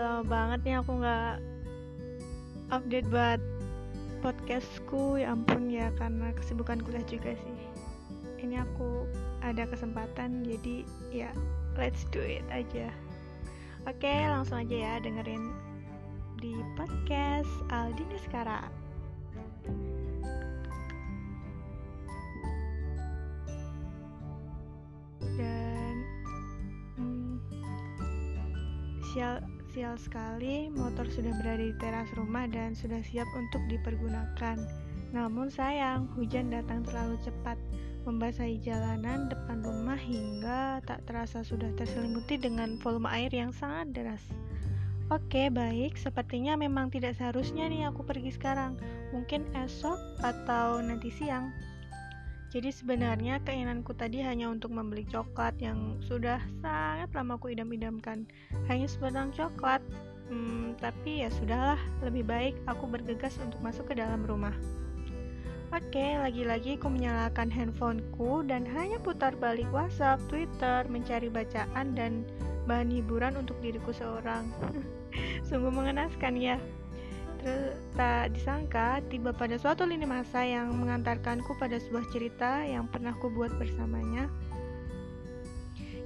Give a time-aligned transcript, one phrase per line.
[0.00, 1.36] lama banget nih aku nggak
[2.72, 3.40] update buat
[4.24, 5.20] podcastku.
[5.20, 7.56] Ya ampun ya karena kesibukan kuliah juga sih.
[8.40, 9.04] Ini aku
[9.42, 11.30] ada kesempatan jadi ya
[11.76, 12.88] let's do it aja.
[13.90, 15.50] Oke langsung aja ya dengerin
[16.38, 18.70] di podcast Aldini sekarang.
[25.38, 25.94] Dan
[26.98, 27.38] hmm,
[29.10, 34.60] sial sial sekali motor sudah berada di teras rumah dan sudah siap untuk dipergunakan
[35.16, 37.56] namun sayang hujan datang terlalu cepat
[38.04, 44.24] membasahi jalanan depan rumah hingga tak terasa sudah terselimuti dengan volume air yang sangat deras.
[45.12, 45.94] Oke, baik.
[46.00, 48.80] Sepertinya memang tidak seharusnya nih aku pergi sekarang.
[49.12, 51.52] Mungkin esok atau nanti siang.
[52.52, 58.28] Jadi sebenarnya keinginanku tadi hanya untuk membeli coklat yang sudah sangat lama aku idam-idamkan.
[58.68, 59.80] Hanya sebatang coklat.
[60.28, 64.52] Hmm, tapi ya sudahlah, lebih baik aku bergegas untuk masuk ke dalam rumah.
[65.72, 72.28] Oke, lagi-lagi aku menyalakan handphoneku dan hanya putar balik WhatsApp, Twitter, mencari bacaan dan
[72.68, 74.44] bahan hiburan untuk diriku seorang.
[75.48, 76.60] Sungguh mengenaskan ya.
[77.92, 83.28] Tak disangka tiba pada suatu lini masa yang mengantarkanku pada sebuah cerita yang pernah ku
[83.28, 84.30] buat bersamanya.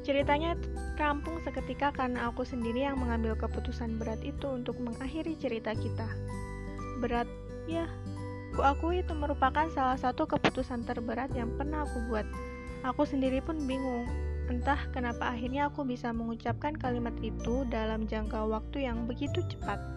[0.02, 0.54] Ceritanya
[0.96, 6.06] rampung seketika karena aku sendiri yang mengambil keputusan berat itu untuk mengakhiri cerita kita.
[7.02, 7.26] Berat,
[7.66, 7.90] ya,
[8.56, 12.24] Ku akui itu merupakan salah satu keputusan terberat yang pernah aku buat.
[12.88, 14.08] Aku sendiri pun bingung,
[14.48, 19.95] entah kenapa akhirnya aku bisa mengucapkan kalimat itu dalam jangka waktu yang begitu cepat.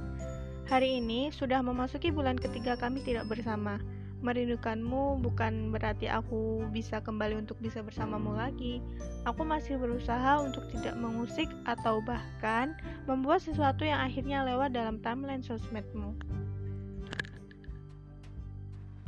[0.70, 3.82] Hari ini sudah memasuki bulan ketiga kami tidak bersama.
[4.22, 8.78] Merindukanmu bukan berarti aku bisa kembali untuk bisa bersamamu lagi.
[9.26, 12.78] Aku masih berusaha untuk tidak mengusik atau bahkan
[13.10, 16.14] membuat sesuatu yang akhirnya lewat dalam timeline sosmedmu.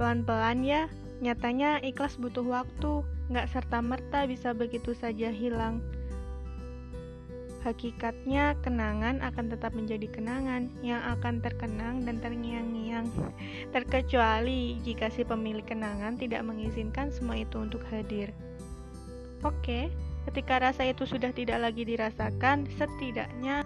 [0.01, 0.89] Pelan-pelan ya,
[1.21, 5.77] nyatanya ikhlas butuh waktu, nggak serta-merta bisa begitu saja hilang.
[7.61, 13.05] Hakikatnya, kenangan akan tetap menjadi kenangan yang akan terkenang dan terngiang-ngiang.
[13.69, 18.33] Terkecuali jika si pemilik kenangan tidak mengizinkan semua itu untuk hadir.
[19.45, 19.93] Oke,
[20.29, 23.61] ketika rasa itu sudah tidak lagi dirasakan, setidaknya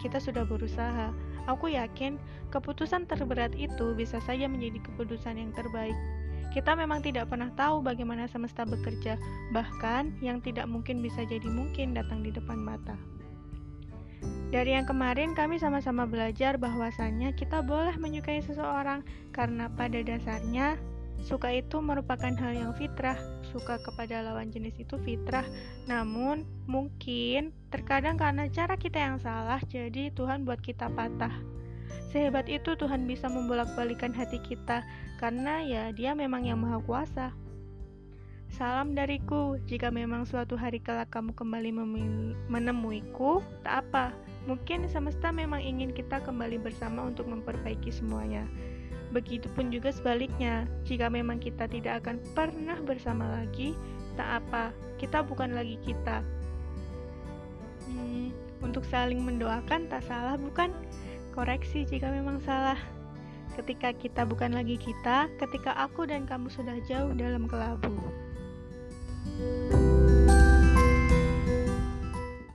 [0.00, 1.12] kita sudah berusaha
[1.48, 2.20] Aku yakin
[2.52, 5.96] keputusan terberat itu bisa saja menjadi keputusan yang terbaik.
[6.50, 9.14] Kita memang tidak pernah tahu bagaimana semesta bekerja,
[9.54, 12.98] bahkan yang tidak mungkin bisa jadi mungkin datang di depan mata.
[14.50, 20.74] Dari yang kemarin kami sama-sama belajar bahwasannya kita boleh menyukai seseorang karena pada dasarnya
[21.22, 23.16] suka itu merupakan hal yang fitrah.
[23.54, 25.46] Suka kepada lawan jenis itu fitrah,
[25.86, 31.59] namun mungkin terkadang karena cara kita yang salah jadi Tuhan buat kita patah.
[32.10, 34.82] Sehebat itu Tuhan bisa membolak-balikan hati kita
[35.22, 37.30] karena ya dia memang yang maha kuasa.
[38.50, 41.70] Salam dariku, jika memang suatu hari kelak kamu kembali
[42.50, 44.10] menemuiku, tak apa,
[44.50, 48.42] mungkin semesta memang ingin kita kembali bersama untuk memperbaiki semuanya.
[49.14, 53.78] Begitupun juga sebaliknya, jika memang kita tidak akan pernah bersama lagi,
[54.18, 56.26] tak apa, kita bukan lagi kita.
[57.86, 58.34] Hmm,
[58.66, 60.74] untuk saling mendoakan tak salah bukan?
[61.32, 62.78] Koreksi jika memang salah.
[63.58, 67.98] Ketika kita bukan lagi kita, ketika aku dan kamu sudah jauh dalam kelabu.
[69.40, 69.79] thank you